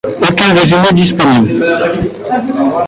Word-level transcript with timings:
Aucun 0.19 0.53
résumé 0.55 0.87
disponible. 0.93 1.63